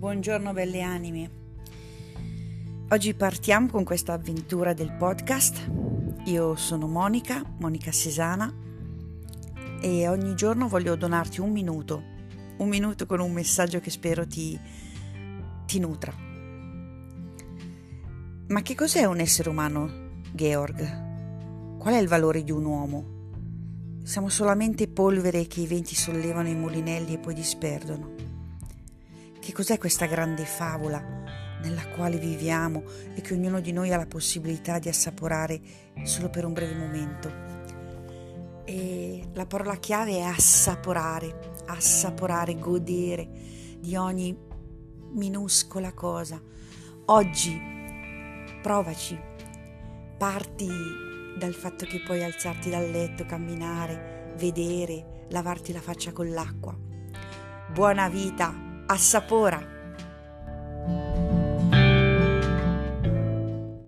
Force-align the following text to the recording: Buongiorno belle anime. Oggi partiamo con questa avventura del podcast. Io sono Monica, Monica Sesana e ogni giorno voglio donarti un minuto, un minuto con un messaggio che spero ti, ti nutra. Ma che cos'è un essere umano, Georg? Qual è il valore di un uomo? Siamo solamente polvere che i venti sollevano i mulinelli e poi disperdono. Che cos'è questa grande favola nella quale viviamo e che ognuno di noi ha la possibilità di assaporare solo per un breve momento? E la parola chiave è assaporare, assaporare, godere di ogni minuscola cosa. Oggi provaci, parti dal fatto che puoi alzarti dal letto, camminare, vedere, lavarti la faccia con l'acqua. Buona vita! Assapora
Buongiorno 0.00 0.54
belle 0.54 0.80
anime. 0.80 1.30
Oggi 2.88 3.12
partiamo 3.12 3.66
con 3.68 3.84
questa 3.84 4.14
avventura 4.14 4.72
del 4.72 4.90
podcast. 4.92 5.70
Io 6.24 6.56
sono 6.56 6.88
Monica, 6.88 7.44
Monica 7.58 7.92
Sesana 7.92 8.50
e 9.78 10.08
ogni 10.08 10.34
giorno 10.36 10.68
voglio 10.68 10.96
donarti 10.96 11.42
un 11.42 11.52
minuto, 11.52 12.02
un 12.56 12.68
minuto 12.70 13.04
con 13.04 13.20
un 13.20 13.30
messaggio 13.30 13.80
che 13.80 13.90
spero 13.90 14.26
ti, 14.26 14.58
ti 15.66 15.78
nutra. 15.78 16.14
Ma 18.46 18.62
che 18.62 18.74
cos'è 18.74 19.04
un 19.04 19.20
essere 19.20 19.50
umano, 19.50 20.22
Georg? 20.32 21.76
Qual 21.76 21.92
è 21.92 21.98
il 21.98 22.08
valore 22.08 22.42
di 22.42 22.52
un 22.52 22.64
uomo? 22.64 23.04
Siamo 24.02 24.30
solamente 24.30 24.88
polvere 24.88 25.46
che 25.46 25.60
i 25.60 25.66
venti 25.66 25.94
sollevano 25.94 26.48
i 26.48 26.56
mulinelli 26.56 27.12
e 27.12 27.18
poi 27.18 27.34
disperdono. 27.34 28.29
Che 29.50 29.56
cos'è 29.56 29.78
questa 29.78 30.06
grande 30.06 30.44
favola 30.44 31.02
nella 31.60 31.88
quale 31.88 32.18
viviamo 32.18 32.84
e 33.16 33.20
che 33.20 33.34
ognuno 33.34 33.58
di 33.58 33.72
noi 33.72 33.92
ha 33.92 33.96
la 33.96 34.06
possibilità 34.06 34.78
di 34.78 34.88
assaporare 34.88 35.60
solo 36.04 36.30
per 36.30 36.44
un 36.44 36.52
breve 36.52 36.76
momento? 36.76 37.32
E 38.64 39.28
la 39.32 39.46
parola 39.46 39.74
chiave 39.74 40.18
è 40.18 40.20
assaporare, 40.20 41.64
assaporare, 41.66 42.60
godere 42.60 43.28
di 43.80 43.96
ogni 43.96 44.38
minuscola 45.14 45.94
cosa. 45.94 46.40
Oggi 47.06 47.60
provaci, 48.62 49.18
parti 50.16 50.68
dal 51.36 51.54
fatto 51.54 51.86
che 51.86 52.00
puoi 52.06 52.22
alzarti 52.22 52.70
dal 52.70 52.88
letto, 52.88 53.26
camminare, 53.26 54.32
vedere, 54.38 55.26
lavarti 55.30 55.72
la 55.72 55.80
faccia 55.80 56.12
con 56.12 56.30
l'acqua. 56.30 56.78
Buona 57.72 58.08
vita! 58.08 58.68
Assapora 58.90 59.62